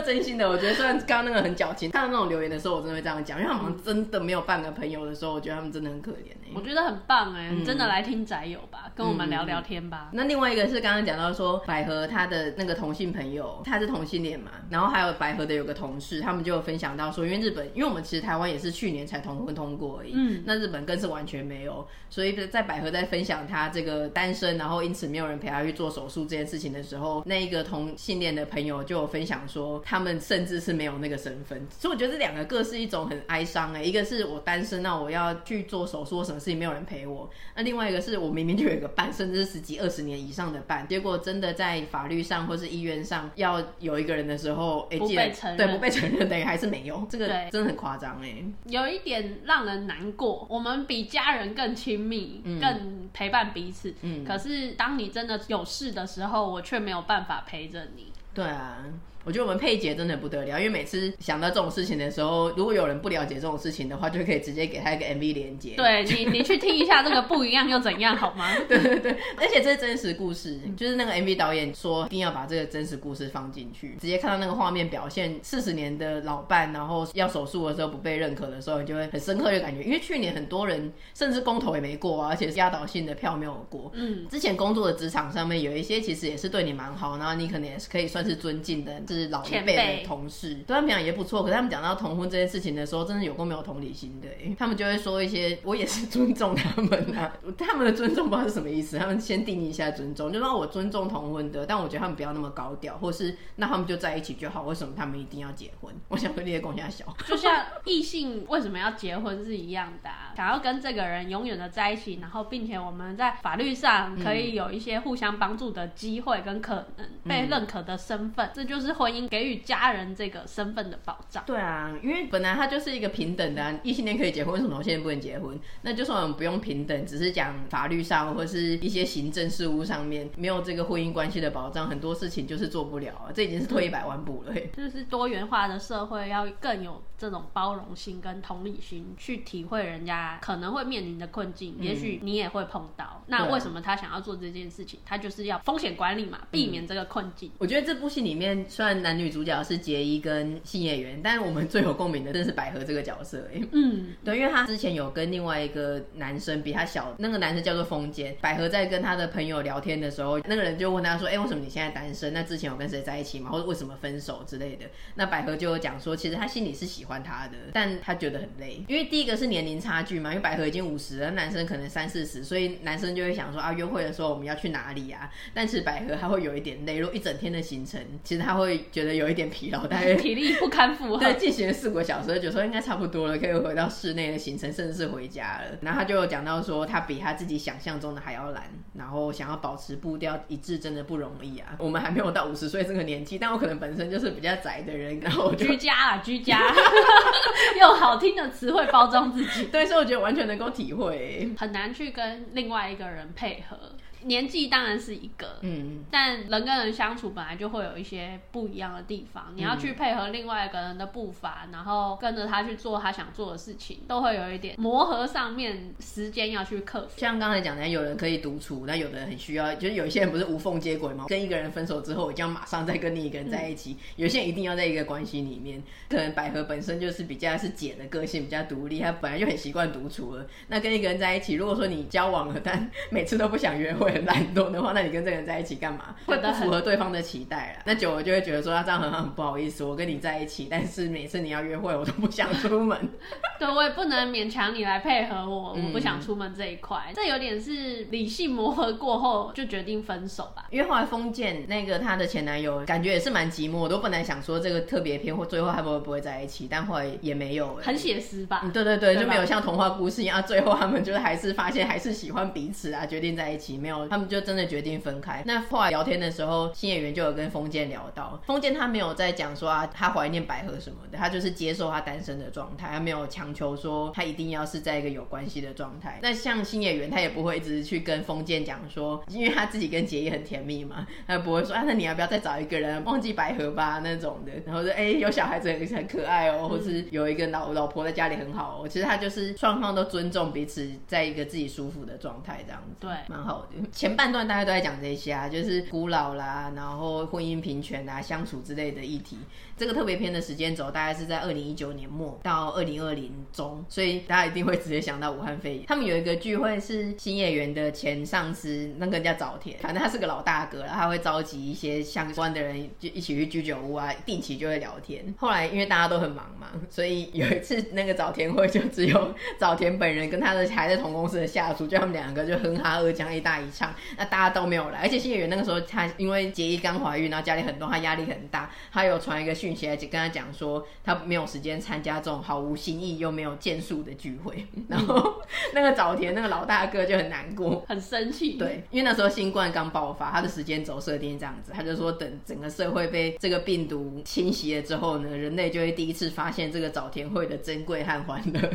[0.00, 6.50] 真心的，我觉得虽然刚刚那个很矫情，看到那种留言的时候，我真的会这样讲，因为他们真的没有半个朋友的时候，我觉得他们真的很可怜哎。
[6.54, 10.08] 我觉得很棒哎，嗯、真的来听宅友吧，跟我们聊聊天吧。
[10.12, 30.14] 嗯、那另外一个是刚刚讲到说，百合他的那个同性朋友，他是同性恋嘛，然后还有百合的有个同事，他们就有分享到说，因为日本，因为我们其实台湾也是去年才同婚通过而已，嗯，那日本更是完全没有，所以在百合在分享他这个单身，然后因此没有人陪他去做手术这件事情的时候，那一个同性恋的朋友就有分享说，他们。
[30.24, 33.84] 甚至是没有那个身份，所以我觉得这两个各是一种很哀伤哎、欸。
[33.84, 47.06] 一个是我单身，那我要去做手术，什么事情没有人陪我；那另外一个是我明明就有一个伴，甚至是十几二十年以上的伴，结果真的在法律上或是医院上要有一个人的时候，哎、欸，不被承认，对，不被承认，等于还是没有。
[47.10, 50.46] 这个真的很夸张哎，有一点让人难过。
[50.48, 53.92] 我们比家人更亲密，嗯、更陪伴彼此。
[54.00, 58.10] 嗯，可是当你真的有事的时候，我却没有办法陪着你。
[58.32, 58.84] 对啊。
[59.24, 65.74] 我觉得我们佩姐真的不得了，因为每次想到这种事情的时候，如果有人不了解这种事情的话，就可以直接给他一个 MV 连接。
[65.76, 68.50] 对你，你去听一下这个不一样又怎样，好吗？
[68.68, 83.90] 对对对，而且这是真实故事，就是那个 MV 导演说一定要把这个真实故事放进去，直接看到那个画面表现四十年的老伴，然后要手术的时候不被认可的时候，你就会很深刻的感觉，因为去年很多人甚至公投也没过啊，而且压倒性的票没有过。
[83.94, 90.06] 嗯，之前工作的职场上面有一些其实也是对你蛮好，然后你可能也是可以算是尊敬的，就是老一辈的。
[90.06, 94.28] 同事对他们讲也不错，可是他们讲到同婚这件事情的时候，真的有够没有同理心的。
[94.58, 98.98] 他们就会说一些，我也是尊重他们啊， 他们的尊重不知道是什么意思。
[98.98, 104.64] 他们先定义一下尊重，就说我尊重同婚的，但我觉得他们不要那么高调，或是那他们就在一起就好。
[104.64, 105.94] 为什么他们一定要结婚？
[106.08, 119.84] 我想跟你的共下小， 就像异性为什么要结婚是一样的啊，想要跟这个人永远的在一起，然后并且我们在法律上可以有一些互相帮助的机会跟可能被认可的身份，这就是婚姻给予家。
[119.94, 125.58] 人这个身份的保障，对啊，因为本来他就是一个平等的，啊，异性恋可以结婚，为什么同性恋不能结婚？
[125.82, 133.30] 那就算我们不用平等，只是讲法律上或是一些行政事务上面没有这个婚姻关系的保障，很多事情就是做不了啊。
[133.32, 134.54] 这已经是退一百万步了。
[134.76, 143.22] 就是多元化的社会要更有这种包容心跟同理心，去体会人家可能会面临的困境，嗯、也许你也会碰到。
[143.26, 144.98] 那为什么他想要做这件事情？
[145.04, 147.52] 他就是要风险管理嘛，避免这个困境。
[147.58, 149.74] 我觉得这部戏里面虽然男女主角是。
[149.74, 153.60] 是结衣跟信叶原，但是我们最有共鸣的，真是百合这个角色哎。
[153.72, 158.36] 嗯，对，因为他之前有跟另外一个男生比他小，那个男生叫做风间。
[158.40, 162.32] 百合在跟他的朋友聊天的时候，那个人就问他说：“哎、欸，为什么你现在单身？
[162.32, 163.50] 那之前有跟谁在一起吗？
[163.50, 164.84] 或者为什么分手之类的？”
[165.16, 175.28] 那百合就有讲说，其实他心里是喜欢他的，但他觉得很累，因为第一个是年龄差距嘛，因为百合已经五十了，男生可能三四十，所以男生就会想说啊，约会的时候我们要去哪里啊？
[175.52, 180.54] 但其实百合他会有一点累，如果一整天的行程，其实他会觉得有一点疲劳，大概 体力。
[180.54, 185.78] 不堪负荷，对，进行了四个小时，就说应该差不多了，可以回到室内的行程，甚至是回家了。
[185.82, 191.74] 然后他就讲到说，他比他自己想象中的还要懒，然后想要保持步调一致，真的不容易啊。
[191.78, 196.60] 我们还没有到五十岁这个年纪， 但我可能本身就是比较宅的人，然后居家啊，居家，
[197.80, 203.76] 用好听的词汇包装自己，对，所以我觉得完全能够体会，很难去跟另外一个人配合。
[204.24, 209.52] 年纪当然是一个，嗯，但人跟人相处本来就会有一些不一样的地方。
[209.54, 217.18] 你要去配合另外一个人的步伐，然后跟着他去做他想做的事情，都会有一点磨合上面时间要去克服。
[217.18, 221.26] 像刚才讲的，有人可以独处，那有的人很需要，就是有一些人不是无缝接轨吗？
[221.28, 223.92] 跟一个人分手之后，我就要马上再跟另一个人在一起。
[223.92, 225.82] 嗯、有些人一定要在一个关系里面。
[226.08, 230.46] 可能百合本身就是比较是姐的个性，比较独立，她本来就很习惯独处了。
[230.68, 234.13] 那跟一个人在一起，如果说你交往了，但每次都不想约会。
[234.14, 236.14] 很懒惰的话，那你跟这个人在一起干嘛？
[236.26, 237.82] 会不符合对方的期待了。
[237.84, 239.84] 那久了就会觉得说，他这样很很不好意思。
[239.84, 242.96] 我跟你在一起，但是每次你要约会，我都不想出门。
[243.58, 246.98] 对，我也不能勉强你来配合我，我不想出门这一块。
[247.08, 250.66] 嗯、这有点是理性磨合过后就决定分手吧。
[250.70, 253.78] 因为后来封建那个他的前男友，感觉也是蛮寂寞。
[253.78, 257.74] 我都本来想说这个特别篇或最后还不会不会在一起，但后来也没有。
[257.82, 258.68] 很写实吧？
[258.72, 263.78] 对对对，就没有像童话故事一样，最后他们就是还是发现还是喜欢彼此啊，决定在一起。
[263.78, 264.84] 没有，他们就真的决。
[264.84, 265.42] 定分开。
[265.46, 276.18] 那后来聊天的时候，新演员就有跟封建聊到，封建他没有在讲说啊，他怀念百合什么的，他就是接受他单身的状态，他没有强强求说他一定要是在一个有关系的状态。
[276.22, 284.52] 那像新演员，他也不会一直去跟封建讲说，因为他自己跟杰也很甜蜜嘛， 他不会说啊，那你要不要再找一个人，忘记百合吧那种的。
[284.66, 288.88] 然后说哎、欸，有小孩子很很可爱哦，或是有一个老老婆在家里很好哦。
[288.88, 293.68] 其实他就是双方都尊重彼此，在一个自己舒服的状态这样子，对，蛮好的。
[293.94, 299.38] 前半段大家都在讲这些啊，就是古老啦，然后婚姻平权啊，相处之类的议题。
[299.76, 305.86] 这个特别篇的时间轴大概是在二零一九年末到二零二零中，所以大家一定会直接想到武汉肺炎。
[305.86, 315.34] 他们有一个聚会是新演员的前上司，那个叫早田，反正他是个老大哥了，他会召集一些相关的人就一起去居酒屋啊，定期就会聊天。
[315.38, 325.00] 后来因为大家都很忙嘛，所以有一次那个早田会就只有早田本人跟他的还在同公司的下属，就他们两个就哼哈二将一大一唱，那大家都没有来。
[325.00, 329.52] 而且新演员那个时候他因为结衣刚怀孕，然后家里很多，他压力很大，他有传一个。
[329.64, 335.42] 讯息来跟他讲说，他没有时间参加这种毫无新意又没有建树的聚会，然后
[335.72, 338.58] 那个早田那个老大哥就很难过， 很生气。
[338.58, 348.60] 对，因为那时候新冠刚爆发，他的时间轴设定这样子，他就说等整个社会被这个病毒侵袭了之后呢，人类就会第一次发现这个早田会的珍贵和欢乐。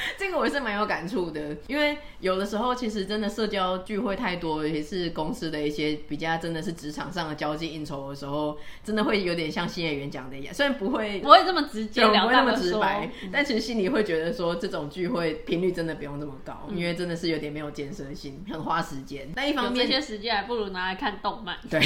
[0.16, 19.28] 这个我也是蛮有感触的，因为有的时候其实真的社交聚会太多，也是公司的一些比较真的是职场上的交际应酬的时候，真的会有点像新演员讲的一样，虽然不会 不会这么直接，不会那么直白，但其实心里会觉得说这种聚会频率真的不用这么高，因为真的是有点没有建设性，很花时间。
[19.34, 21.80] 但一方面这些时间还不如拿来看动漫，对，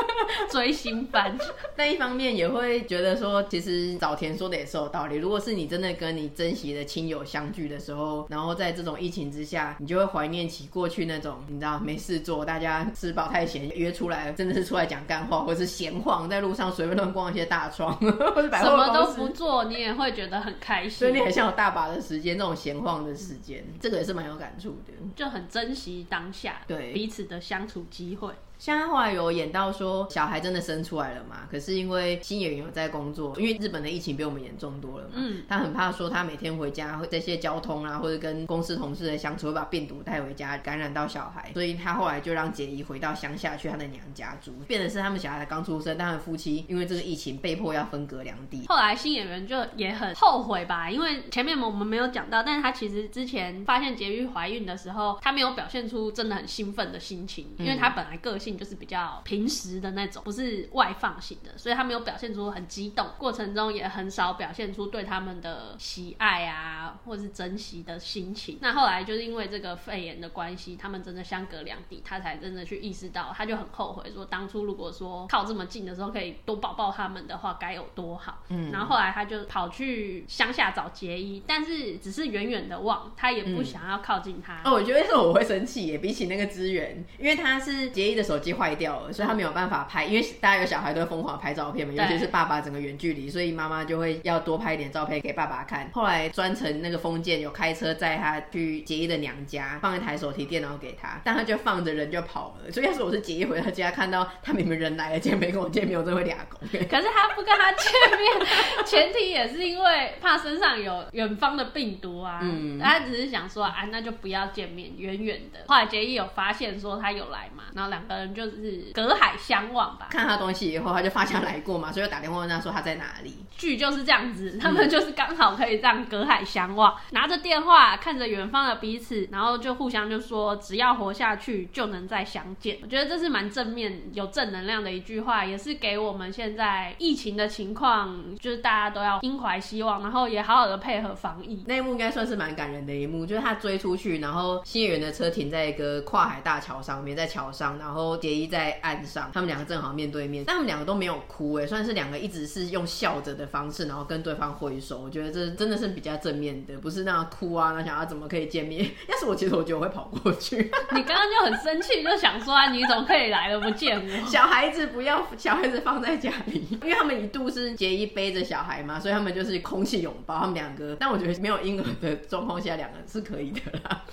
[0.50, 1.36] 追星番。
[1.76, 5.16] 但一方面也会觉得说，其实早田说的也是有道理。
[5.16, 20.90] 如果是你真的跟你珍惜的亲友相聚的时候，然后在这种疫情之下，你就会怀念起过去那种，你知道没事做，大家吃饱太闲约出来，真的是出来讲干话，或是闲晃，在路上随便乱逛一些大窗，或者，什么都不做，你也会觉得很开心。
[20.90, 28.32] 所以你很像有大把的时间，这种闲晃的时间，这个也是蛮有感触的，就很珍惜当下对彼此的相处机会。
[28.58, 31.48] 像他后来有演到说小孩真的生出来了嘛？
[31.50, 35.14] 可是因为新演员有在工作，因为日本的疫情比我们严重多了嘛。
[35.14, 48.64] 嗯，他很怕说他每天回家会这些交通啊，或者跟公司同事的相处会把病毒带回家，感染到小孩，所以他后来就让结衣回到乡下去他的娘家住，变的是他们小孩才刚出生，但他们夫妻因为这个疫情被迫要分隔两地。
[48.68, 59.20] 后来新演员就也很后悔吧，因为前面我们没有讲到，但是他其实之前发现结衣怀孕的时候，他没有表现出真的很兴奋的心情，因为他本来个性就是比较。
[59.24, 68.58] 平时的那种，不是外放型的，所以他没有表现出很激动，过程中也很少表现出对他们的喜爱啊，或是珍惜的心情。
[68.60, 78.42] 那后来就是因为这个肺炎的关系，他们真的相隔两地，他才真的去意识到，他就很后悔说，当初如果说靠这么近的时候可以多抱抱他们的话，该有多好。
[78.48, 84.62] 嗯，然后后来他就跑去乡下找结衣，但是只是远远的望，他也不想要靠近他。
[84.64, 89.12] 嗯、哦，我觉得为什么我会生气也，比起那个资源，因为他是结衣的手机坏掉了。
[89.12, 95.90] 所以他没有办法拍，因为大家有小孩都会疯狂拍照片嘛，尤其是爸爸整个远距离，所以妈妈就会要多拍一点照片给爸爸看。
[95.92, 102.70] 后来专程那个封建有开车载他去结衣的娘家，放一台手提电脑给他，但他就放着人就跑了。
[102.70, 106.58] 所以要是我是结衣回到家，看到他明明人来了，竟然没跟我见面，我真的会俩狗。
[106.60, 112.40] 可是他不跟他见面，前提也是因为怕身上有远方的病毒啊。
[112.42, 115.60] 嗯，他只是想说啊，那就不要见面，远远的。
[115.66, 120.08] 后来结衣有发现说他有来嘛，然后两个人就是隔海相望吧。
[120.10, 123.34] 看他东西以后，他就发现来过嘛， 所以就打电话问他说他在哪里。
[123.56, 132.78] 剧就是这样子，他们就是刚好可以这样隔海相望，嗯、拿着电话看着远方的彼此，然后就互相就说只要活下去就能再相见。
[132.82, 141.64] 我觉得这是蛮正面、有正能量的一句话，也是给我们现在疫情的情况，就是大家都要心怀希望，然后也好好的配合防疫。
[141.66, 149.30] 那一幕应该算是蛮感人的一幕，就是他追出去，然后新演员的车停在一个跨海大桥上面，在桥上，然后结衣在岸上。
[149.32, 155.00] 他们两个正好面对面，但他们两个都没有哭，哎，算是两个一直是用笑着的方式，然后跟对方挥手。
[155.00, 158.84] 我觉得这真的是比较正面的，不是那样哭啊，那想要怎么可以见面？
[159.08, 160.56] 要是我，其实我觉得我会跑过去。
[160.92, 164.26] 你刚刚就很生气，就想说啊，你怎么可以来了不见我？
[164.28, 170.96] 小孩子不要，小孩子放在家里，因为他们一度是结衣背着小孩嘛，所以他们就是空气拥抱，他们两个。
[170.98, 174.04] 但我觉得没有婴儿的状况下，两个是可以的啦。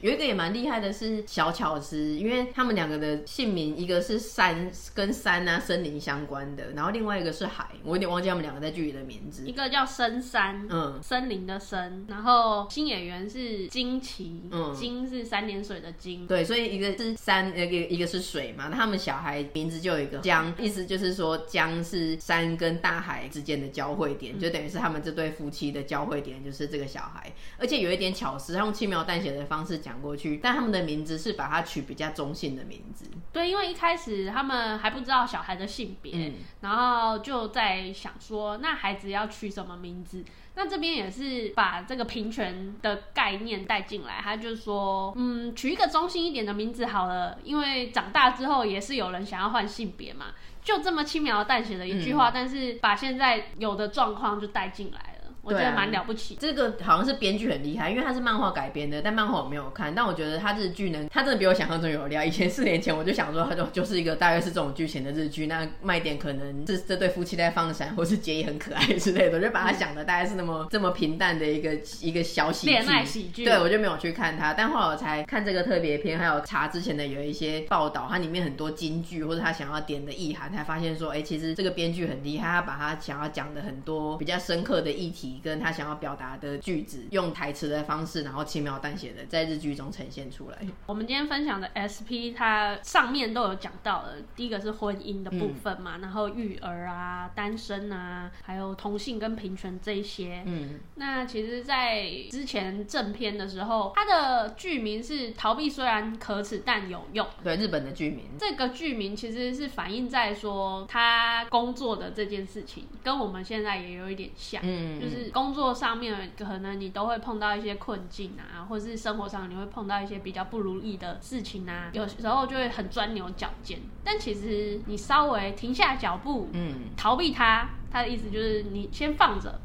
[0.00, 9.46] 有一个也蛮厉害的是小巧思，因为他们两个的线姓名，一个是山跟山啊森林相关的，然后另外一个是海，我有点忘记他们两个在剧里的名字。
[9.46, 33.06] 一个叫深山，嗯，森林的森，然后新演员是金奇，嗯，金是三点水的金，对，所以一个是山，一个一个是水嘛，他们小孩名字就有一个江，意思就是说江是山跟大海之间的交汇点，就等于是他们这对夫妻的交汇点，就是这个小孩，而且有一点巧思，他用轻描淡写的方式讲过去，但他们的名字是把它取比较中性的名字。
[33.32, 40.24] 对，因为一开始他们还不知道小孩的性别，嗯、然后就在想说，那孩子要取什么名字？
[40.56, 50.26] 那这边也是把这个平权的概念带进来，他就说，嗯，取一个中性一点的名字好了，因为长大之后也是有人想要换性别嘛，
[50.62, 55.09] 就这么轻描淡写的一句话，嗯、但是把现在有的状况就带进来。
[55.42, 62.22] 我觉得蛮了不起，这个好像是编剧很厉害，因为它是漫画改编的，但漫画我没有看，但我觉得它日剧呢，它真的比我想象中有料。
[62.24, 73.44] 以前四年前我就想说，它就就是一个大约是这种剧情的日剧，那卖点可能是这对夫妻在放闪，或是结也很可爱之类的，我就把它想的大概是那么 这么平淡的一个一个小喜剧，恋爱喜剧。
[73.44, 86.10] 对，我就没有去看它，但后来我才看这个特别篇，还有查之前的有一些报道，它里面很多金句或者他想要点的意涵，才发现说，哎、欸，其实这个编剧很厉害，他把他想要讲的很多比较深刻的议题，跟他想要表。
[86.10, 90.58] 表达的句子，用台词的方式，然后轻描淡写的在日剧中呈现出来。
[90.86, 94.14] 我们今天分享的 SP，它上面都有讲到了。
[94.34, 100.42] 第一个是婚姻的部分嘛，嗯、然后育儿啊、单身啊，还有同性跟平权这一些。
[100.46, 107.24] 嗯，那其实，在之前正片的时候，它的剧名是“逃避虽然可耻但有用”。
[107.44, 108.24] 对，日本的剧名。
[108.36, 114.60] 这个剧名其实是反映在说他工作的这件事情，跟我们现在也有一点像。
[114.64, 115.90] 嗯，就是工作上。
[116.00, 123.78] 面可能你都会碰到一些困境啊，或者是生活上你会碰到一些比较不如意的事情啊，有时候就会很钻牛角尖。
[124.02, 129.60] 但其实你稍微停下脚步，嗯，逃避它，它的意思就是你先放着。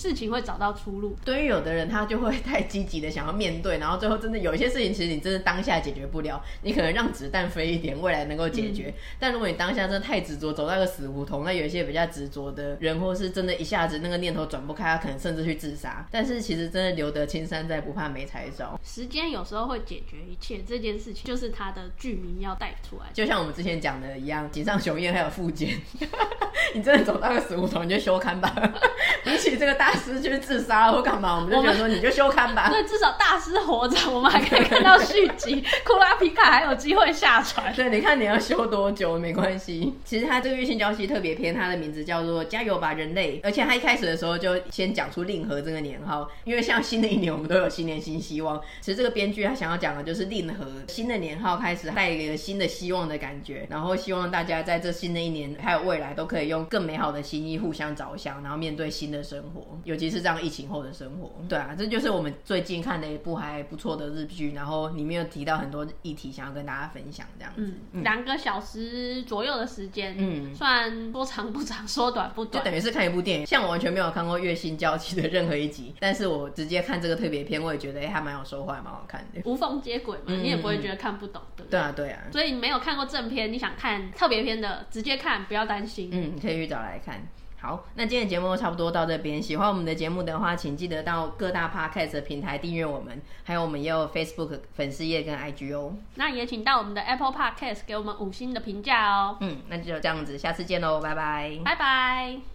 [0.00, 1.14] 事情会找到出路。
[1.22, 8.84] 对于有的人，他就会太积极的想要面对，然后最后真的有一些事情，其实你真的当下解决不了，你可能让子弹飞一点，未来能够解决。
[8.86, 16.06] 嗯、但如果你当下真的太执着，走到一个死胡同，那有一些比较执着的人，或是真的一下子那个念头转不开，他可能甚至去自杀。
[16.10, 18.80] 但是其实真的留得青山在，不怕没柴烧。
[18.82, 23.06] 时间有时候会解决一切，这件事情就是他的剧名要带出来。
[23.12, 25.78] 就像我们之前讲的一样，井上雄彦还有富坚，
[26.74, 28.54] 你真的走到一个死胡同，你就休刊吧。
[29.24, 32.68] 比起这个大师去自杀或干嘛，我们就觉得说你就休刊吧。
[32.70, 37.72] 对，至少大师活着，我们还可以看到续集， 库拉皮卡还有机会下船。
[37.74, 39.94] 对，你看你要休多久没关系。
[40.04, 48.60] 其实他这个月薪娇妻特别篇，它的名字叫做《加油吧人类》，而且他一开始的时候就先讲出令和这个年号，因为像新的一年我们都有新年新希望。
[48.80, 61.30] 其实这个编剧他想要讲的就是令和新的年号开始带一个新的希望的感觉，然后希望大家在这新的一年还有未来都可以用更美好的心意互相着想，然后面对新的生活，尤其是这样疫情后的生活。
[61.48, 67.72] 对啊，这就是我们最近看的一部还不错的日剧，然后里面有提到很多议题，想要跟大家分享这样子。
[67.92, 73.46] 嗯，两个小时左右的时间，嗯，算说长不长，说短不短，就等于是看一部电影。
[73.46, 81.78] 像我完全没有看过《月薪娇妻》的任何一集，但是我直接看这个特别片，我也觉得哎，还蛮有收获，还蛮好看的，无缝接轨嘛，嗯、你也不会觉得看不懂，对不对？
[81.78, 82.22] 对啊，对啊。
[82.32, 86.10] 所以你没有看过正片，你想看特别片的，直接看，不要担心。
[86.12, 87.20] 嗯，可以去找来看。
[87.60, 89.42] 好，那今天的节目差不多到这边。
[89.42, 95.94] 喜欢我们的节目的话，请记得到各大 Podcast 的平台订阅我们，还有我们也有 Facebook 粉丝页跟 IG 哦。
[96.14, 99.36] 那也请到我们的 Apple Podcast 给我们五星的评价哦。
[99.40, 101.58] 嗯，那就这样子，下次见喽，拜拜。
[101.62, 102.40] 拜拜。